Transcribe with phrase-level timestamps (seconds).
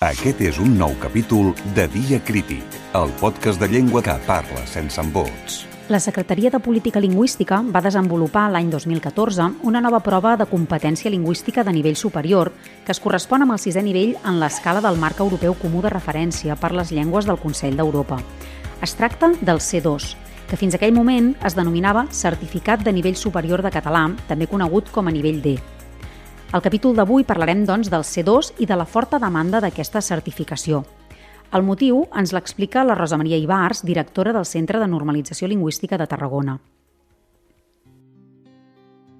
[0.00, 4.96] Aquest és un nou capítol de Dia Crític, el podcast de llengua que parla sense
[4.96, 5.58] embots.
[5.92, 11.60] La Secretaria de Política Lingüística va desenvolupar l'any 2014 una nova prova de competència lingüística
[11.68, 12.48] de nivell superior
[12.86, 16.56] que es correspon amb el sisè nivell en l'escala del marc europeu comú de referència
[16.56, 18.22] per les llengües del Consell d'Europa.
[18.80, 20.14] Es tracta del C2,
[20.48, 25.12] que fins aquell moment es denominava Certificat de Nivell Superior de Català, també conegut com
[25.12, 25.58] a nivell D.
[26.50, 30.80] Al capítol d'avui parlarem, doncs, del C2 i de la forta demanda d'aquesta certificació.
[31.54, 36.08] El motiu ens l'explica la Rosa Maria Ibars, directora del Centre de Normalització Lingüística de
[36.10, 36.58] Tarragona.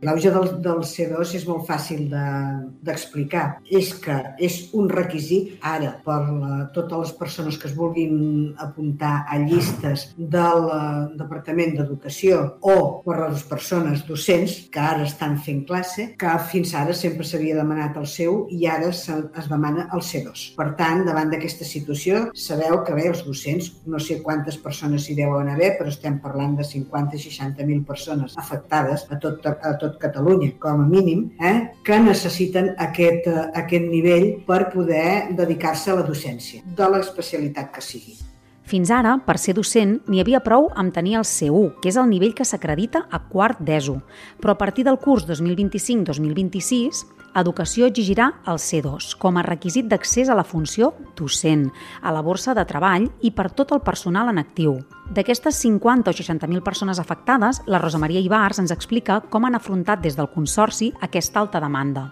[0.00, 3.44] L'auge del, del C2 és molt fàcil d'explicar.
[3.60, 8.54] De, és que és un requisit ara per la, totes les persones que es vulguin
[8.64, 15.36] apuntar a llistes del uh, Departament d'Educació o per les persones docents que ara estan
[15.44, 19.88] fent classe, que fins ara sempre s'havia demanat el seu i ara se, es demana
[19.92, 20.46] el C2.
[20.56, 25.18] Per tant, davant d'aquesta situació, sabeu que bé, els docents, no sé quantes persones hi
[25.20, 30.54] deuen haver, però estem parlant de 50-60.000 persones afectades a tot, a tot tot Catalunya,
[30.62, 36.06] com a mínim, eh, que necessiten aquest, eh, aquest nivell per poder dedicar-se a la
[36.06, 38.29] docència, de l'especialitat que sigui.
[38.70, 42.06] Fins ara, per ser docent, n'hi havia prou amb tenir el C1, que és el
[42.06, 43.96] nivell que s'acredita a quart d'ESO.
[44.38, 47.02] Però a partir del curs 2025-2026,
[47.40, 51.68] Educació exigirà el C2 com a requisit d'accés a la funció docent,
[52.02, 54.80] a la borsa de treball i per tot el personal en actiu.
[55.14, 60.02] D'aquestes 50 o 60.000 persones afectades, la Rosa Maria Ibars ens explica com han afrontat
[60.02, 62.10] des del Consorci aquesta alta demanda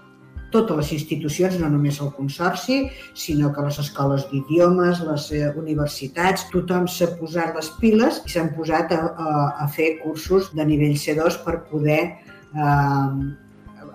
[0.52, 2.78] totes les institucions, no només el Consorci,
[3.14, 8.54] sinó que les escoles d'idiomes, les eh, universitats, tothom s'ha posat les piles i s'han
[8.56, 13.10] posat a, a, a fer cursos de nivell C2 per poder eh,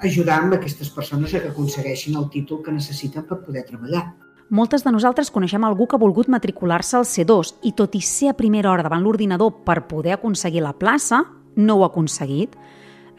[0.04, 4.12] ajudar amb aquestes persones a que aconsegueixin el títol que necessiten per poder treballar.
[4.54, 8.30] Moltes de nosaltres coneixem algú que ha volgut matricular-se al C2 i tot i ser
[8.30, 11.24] a primera hora davant l'ordinador per poder aconseguir la plaça,
[11.56, 12.54] no ho ha aconseguit.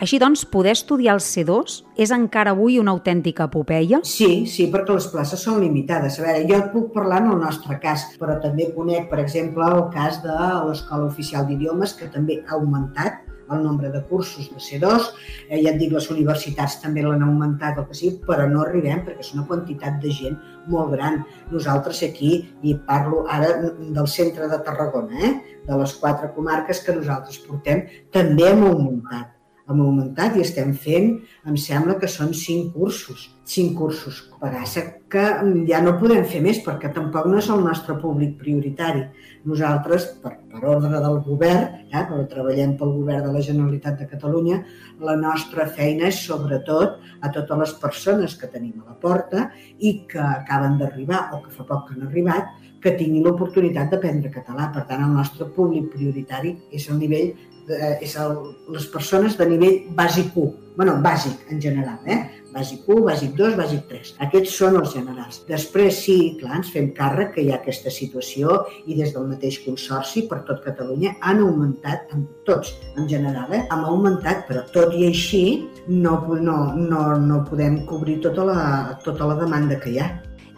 [0.02, 4.00] Així doncs, poder estudiar el C2 és encara avui una autèntica epopeia?
[4.02, 6.18] Sí, sí, perquè les places són limitades.
[6.18, 9.68] A veure, jo et puc parlar en el nostre cas, però també conec, per exemple,
[9.70, 10.34] el cas de
[10.66, 13.22] l'Escola Oficial d'Idiomes, que també ha augmentat
[13.54, 15.10] el nombre de cursos de C2,
[15.48, 19.04] eh, ja et dic, les universitats també l'han augmentat el que sigui, però no arribem
[19.06, 20.40] perquè és una quantitat de gent
[20.72, 21.20] molt gran.
[21.52, 22.32] Nosaltres aquí,
[22.64, 27.86] i parlo ara del centre de Tarragona, eh, de les quatre comarques que nosaltres portem,
[28.10, 29.33] també hem augmentat
[29.68, 31.14] hem augmentat i estem fent,
[31.48, 33.30] em sembla que són cinc cursos.
[33.48, 34.20] Cinc cursos.
[34.40, 34.82] Passa
[35.12, 35.24] que
[35.68, 39.04] ja no podem fer més perquè tampoc no és el nostre públic prioritari.
[39.48, 44.08] Nosaltres, per, per ordre del govern, eh, però treballem pel govern de la Generalitat de
[44.10, 44.60] Catalunya,
[45.04, 49.48] la nostra feina és sobretot a totes les persones que tenim a la porta
[49.78, 52.52] i que acaben d'arribar o que fa poc que han arribat,
[52.84, 54.68] que tinguin l'oportunitat d'aprendre català.
[54.72, 57.32] Per tant, el nostre públic prioritari és el nivell
[57.68, 58.38] eh, és el,
[58.74, 62.22] les persones de nivell bàsic 1, bueno, bàsic en general, eh?
[62.54, 64.10] bàsic 1, bàsic 2, bàsic 3.
[64.26, 65.40] Aquests són els generals.
[65.48, 69.58] Després sí, clar, ens fem càrrec que hi ha aquesta situació i des del mateix
[69.64, 73.64] consorci per tot Catalunya han augmentat, en tots en general, eh?
[73.70, 75.44] han augmentat, però tot i així
[75.88, 78.60] no, no, no, no podem cobrir tota la,
[79.04, 80.12] tota la demanda que hi ha.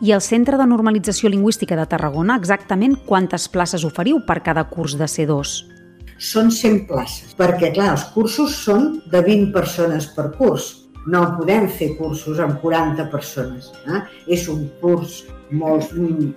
[0.05, 4.99] I el Centre de Normalització Lingüística de Tarragona, exactament quantes places oferiu per cada curs
[5.01, 5.76] de C2?
[6.19, 10.73] Són 100 places, perquè clar, els cursos són de 20 persones per curs.
[11.07, 13.71] No podem fer cursos amb 40 persones.
[13.87, 14.01] Eh?
[14.35, 15.23] És un curs
[15.55, 15.93] molt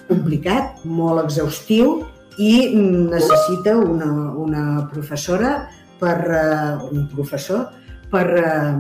[0.08, 2.04] complicat, molt exhaustiu
[2.40, 5.70] i necessita una, una professora
[6.00, 7.66] per, uh, un professor
[8.12, 8.78] per uh,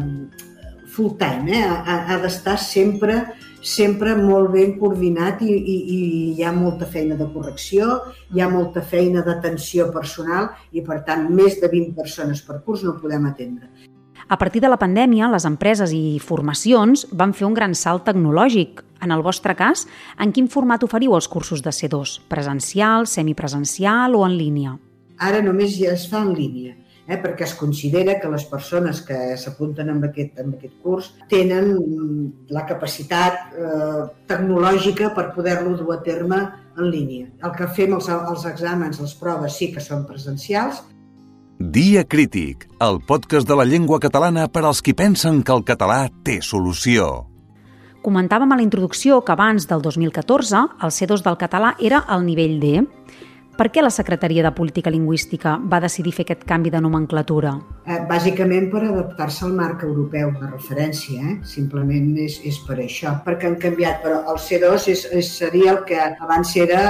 [0.90, 1.66] full time, eh?
[1.66, 3.20] ha, ha d'estar sempre
[3.62, 6.00] sempre molt ben coordinat i, i, i
[6.38, 8.00] hi ha molta feina de correcció,
[8.34, 12.84] hi ha molta feina d'atenció personal i, per tant, més de 20 persones per curs
[12.88, 13.70] no podem atendre.
[14.30, 18.84] A partir de la pandèmia, les empreses i formacions van fer un gran salt tecnològic.
[19.02, 19.86] En el vostre cas,
[20.20, 22.20] en quin format oferiu els cursos de C2?
[22.30, 24.76] Presencial, semipresencial o en línia?
[25.18, 26.76] Ara només ja es fa en línia
[27.10, 31.74] eh, perquè es considera que les persones que s'apunten en, aquest, en aquest curs tenen
[32.54, 36.44] la capacitat eh, tecnològica per poder-lo dur a terme
[36.78, 37.32] en línia.
[37.44, 40.84] El que fem els, els exàmens, les proves, sí que són presencials.
[41.60, 46.06] Dia Crític, el podcast de la llengua catalana per als qui pensen que el català
[46.24, 47.10] té solució.
[48.00, 52.56] Comentàvem a la introducció que abans del 2014 el C2 del català era el nivell
[52.62, 52.86] D.
[53.60, 57.50] Per què la Secretaria de Política Lingüística va decidir fer aquest canvi de nomenclatura?
[57.84, 61.36] Eh, bàsicament per adaptar-se al marc europeu de referència, eh?
[61.44, 65.82] simplement és, és per això, perquè han canviat, però el C2 és, és, seria el
[65.90, 66.86] que abans era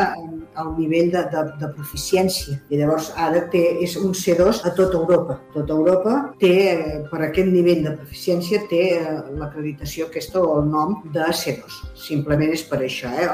[0.64, 5.00] el nivell de, de, de proficiència i llavors ara té, és un C2 a tota
[5.00, 5.38] Europa.
[5.54, 10.70] Tota Europa té, eh, per aquest nivell de proficiència, té eh, l'acreditació aquesta o el
[10.72, 11.80] nom de C2.
[12.08, 13.12] Simplement és per això.
[13.12, 13.30] Eh?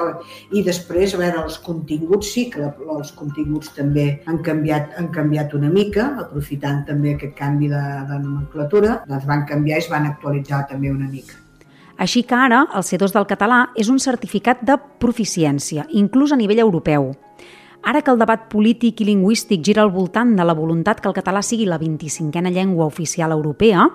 [0.60, 5.56] I després, a veure, els continguts sí que els continguts també han canviat, han canviat
[5.58, 10.08] una mica, aprofitant també aquest canvi de, de nomenclatura, doncs van canviar i es van
[10.12, 11.45] actualitzar també una mica.
[11.98, 16.60] Així que ara el C2 del català és un certificat de proficiència, inclús a nivell
[16.60, 17.14] europeu.
[17.86, 21.16] Ara que el debat polític i lingüístic gira al voltant de la voluntat que el
[21.16, 23.88] català sigui la 25a llengua oficial europea,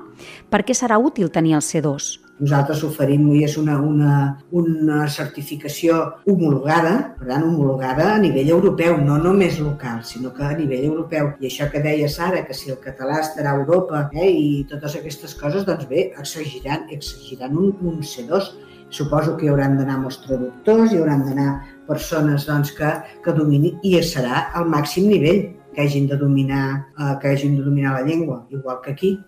[0.48, 2.29] per què serà útil tenir el C2?
[2.40, 4.12] Nosaltres oferim és una, una,
[4.56, 10.54] una certificació homologada, per tant, homologada a nivell europeu, no només local, sinó que a
[10.56, 11.34] nivell europeu.
[11.40, 14.96] I això que deia Sara, que si el català estarà a Europa eh, i totes
[14.96, 18.52] aquestes coses, doncs bé, exigiran, exigiran un, un C2.
[18.90, 21.50] Suposo que hi hauran d'anar molts traductors, hi hauran d'anar
[21.86, 22.88] persones doncs, que,
[23.22, 25.44] que dominin, i serà al màxim nivell
[25.74, 29.18] que hagin de dominar, eh, que hagin de dominar la llengua, igual que aquí.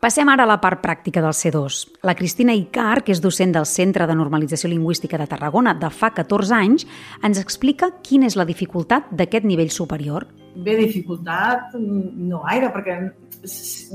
[0.00, 1.98] Passem ara a la part pràctica del C2.
[2.08, 6.08] La Cristina Icar, que és docent del Centre de Normalització Lingüística de Tarragona de fa
[6.16, 6.86] 14 anys,
[7.20, 10.24] ens explica quina és la dificultat d'aquest nivell superior.
[10.56, 12.94] Bé, dificultat no gaire, perquè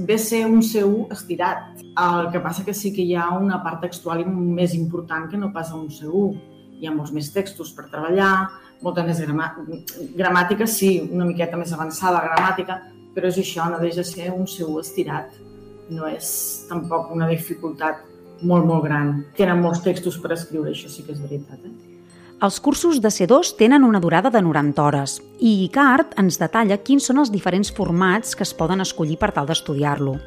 [0.05, 1.81] ve ser un C1 estirat.
[1.81, 5.49] El que passa que sí que hi ha una part textual més important que no
[5.55, 6.35] passa un C1.
[6.83, 8.51] Hi ha molts més textos per treballar,
[8.85, 12.77] molta més gramàtica, sí, una miqueta més avançada gramàtica,
[13.17, 15.41] però és això, no deixa de ser un C1 estirat
[15.89, 16.27] no és
[16.69, 18.01] tampoc una dificultat
[18.41, 19.11] molt, molt gran.
[19.37, 21.61] Tenen molts textos per escriure, això sí que és veritat.
[21.65, 21.95] Eh?
[22.45, 27.07] Els cursos de C2 tenen una durada de 90 hores i ICART ens detalla quins
[27.07, 30.17] són els diferents formats que es poden escollir per tal d'estudiar-lo.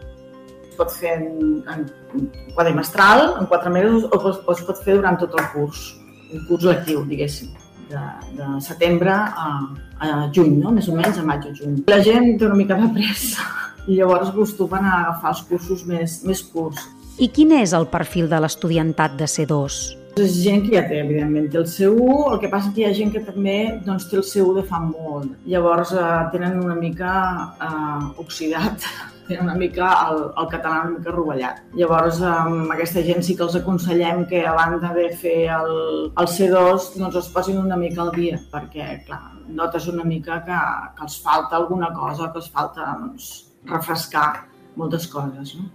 [0.71, 1.85] Es pot fer en, en
[2.55, 5.85] quadrimestral, en quatre mesos, o es, o es pot fer durant tot el curs,
[6.33, 7.53] un curs lectiu, diguéssim,
[7.91, 8.05] de,
[8.39, 9.53] de setembre a,
[10.01, 10.73] a juny, no?
[10.73, 11.83] més o menys a maig o juny.
[11.93, 13.45] La gent té una mica de pressa
[13.89, 16.85] i llavors acostumen a agafar els cursos més, més curts.
[17.19, 19.79] I quin és el perfil de l'estudiantat de C2?
[20.19, 22.95] És gent que ja té, evidentment, té el C1, el que passa que hi ha
[22.95, 23.57] gent que també
[23.87, 25.37] doncs, té el C1 de fa molt.
[25.47, 27.13] Llavors eh, tenen una mica
[27.63, 28.87] eh, oxidat,
[29.29, 31.61] tenen una mica el, el català una mica rovellat.
[31.79, 35.75] Llavors, amb aquesta gent sí que els aconsellem que a banda de fer el,
[36.11, 39.23] el C2 doncs es posin una mica al dia, perquè, clar,
[39.61, 40.63] notes una mica que,
[40.99, 45.55] que els falta alguna cosa, que els falta doncs, refrescar moltes coses.
[45.59, 45.69] No?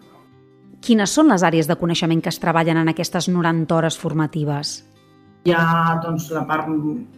[0.84, 4.82] Quines són les àrees de coneixement que es treballen en aquestes 90 hores formatives?
[5.44, 6.68] Hi ha doncs, la part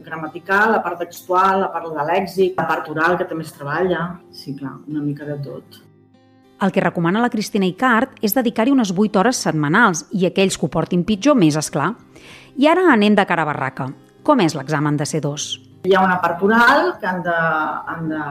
[0.06, 4.06] gramatical, la part textual, la part de lèxic, la part oral, que també es treballa.
[4.33, 5.81] Sí, clar, una mica de tot.
[6.66, 10.66] El que recomana la Cristina Icart és dedicar-hi unes 8 hores setmanals i aquells que
[10.66, 11.92] ho portin pitjor, més és clar.
[12.57, 13.89] I ara anem de cara a barraca.
[14.25, 15.50] Com és l'examen de C2?
[15.86, 18.21] Hi ha una part oral que han de, han de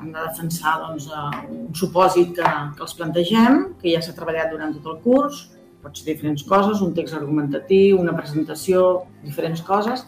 [0.00, 1.08] han de defensar doncs,
[1.50, 5.44] un supòsit que, que els plantegem, que ja s'ha treballat durant tot el curs,
[5.82, 10.04] pot ser diferents coses, un text argumentatiu, una presentació, diferents coses.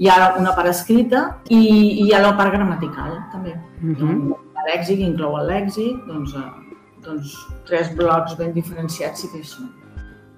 [0.00, 3.54] Hi ha una part escrita i, i hi ha la part gramatical, també.
[3.82, 3.94] Uh.
[3.94, 4.34] -huh.
[4.64, 7.34] Lèxic, inclou el lèxic, doncs, eh, doncs
[7.68, 9.68] tres blocs ben diferenciats sí que hi són.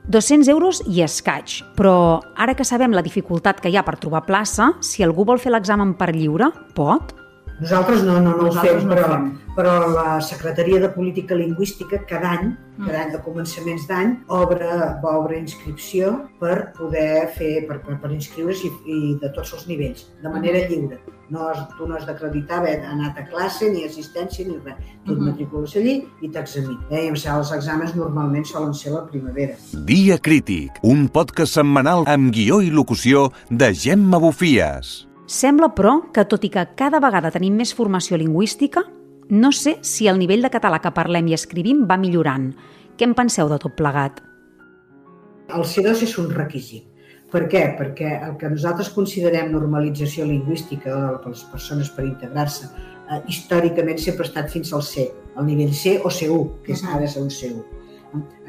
[0.09, 4.27] 200 euros i escaig, però ara que sabem la dificultat que hi ha per trobar
[4.27, 7.26] plaça, si algú vol fer l'examen per lliure, pot?
[7.61, 12.03] Nosaltres no, no, no ho fem, no però, fem, però la Secretaria de Política Lingüística
[12.05, 12.85] cada any, mm.
[12.85, 14.69] cada any de començaments d'any, obre,
[15.01, 19.65] va obre inscripció per poder fer, per, per, per inscriure's i, i de tots els
[19.71, 20.69] nivells, de manera mm.
[20.75, 21.01] lliure.
[21.33, 24.77] No has, tu no has d'acreditar haver anat a classe, ni assistència, ni res.
[24.77, 25.27] Tu et mm -hmm.
[25.31, 26.85] matricules allí i t'examina.
[26.91, 27.07] Eh?
[27.07, 29.57] I els exàmens normalment solen ser la primavera.
[29.73, 35.07] Dia Crític, un podcast setmanal amb guió i locució de Gemma Bufies.
[35.27, 38.85] Sembla, però, que tot i que cada vegada tenim més formació lingüística,
[39.31, 42.53] no sé si el nivell de català que parlem i escrivim va millorant.
[42.97, 44.21] Què en penseu de tot plegat?
[45.51, 46.87] El C2 és un requisit.
[47.33, 47.63] Per què?
[47.75, 54.25] Perquè el que nosaltres considerem normalització lingüística de les persones per integrar-se eh, històricament sempre
[54.25, 57.33] ha estat fins al C, al nivell C o C1, que és, ara ser un
[57.35, 57.65] C1.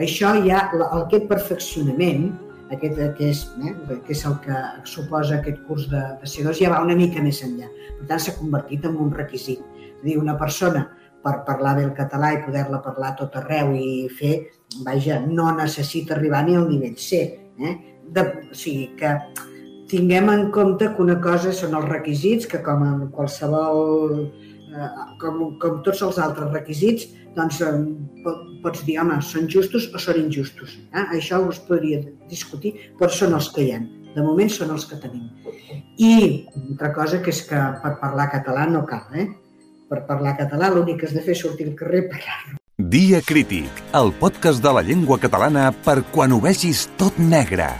[0.05, 0.67] Això ja,
[1.01, 2.29] aquest perfeccionament
[2.75, 3.73] aquest que és, eh,
[4.05, 7.41] que és el que suposa aquest curs de, de C2, ja va una mica més
[7.45, 7.69] enllà.
[7.99, 9.63] Per tant, s'ha convertit en un requisit.
[9.87, 10.85] És dir, una persona
[11.23, 14.35] per parlar bé el català i poder-la parlar tot arreu i fer,
[14.85, 17.23] vaja, no necessita arribar ni al nivell C.
[17.57, 17.75] Eh?
[18.13, 19.15] De, o sigui que
[19.91, 24.27] tinguem en compte que una cosa són els requisits, que com en qualsevol,
[25.21, 27.07] com, com tots els altres requisits,
[27.37, 27.71] doncs eh,
[28.63, 30.77] pots dir, home, són justos o són injustos.
[30.91, 31.05] Eh?
[31.19, 33.81] Això us podria discutir, però són els que hi ha.
[34.15, 35.27] De moment són els que tenim.
[36.01, 36.13] I
[36.57, 39.27] altra cosa que és que per parlar català no cal, eh?
[39.87, 42.57] Per parlar català l'únic que has de fer és sortir al carrer i parlar-lo.
[42.77, 47.71] Dia Crític, el podcast de la llengua catalana per quan ho vegis tot negre.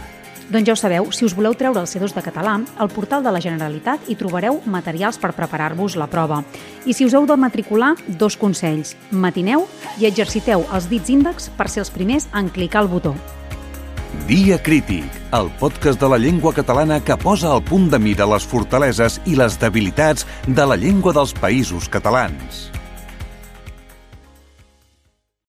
[0.48, 3.32] Doncs ja ho sabeu, si us voleu treure el C2 de català, al portal de
[3.34, 6.40] la Generalitat hi trobareu materials per preparar-vos la prova.
[6.88, 8.94] I si us heu de matricular, dos consells.
[9.10, 9.66] Matineu
[10.00, 13.12] i exerciteu els dits índex per ser els primers en clicar el botó.
[14.24, 18.48] Dia Crític, el podcast de la llengua catalana que posa al punt de mira les
[18.48, 22.70] fortaleses i les debilitats de la llengua dels països catalans.